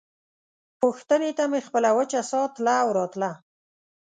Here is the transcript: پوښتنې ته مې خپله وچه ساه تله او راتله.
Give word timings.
پوښتنې 0.81 1.31
ته 1.37 1.43
مې 1.51 1.59
خپله 1.67 1.89
وچه 1.97 2.21
ساه 2.29 2.47
تله 2.55 2.75
او 2.83 2.89
راتله. 2.97 3.31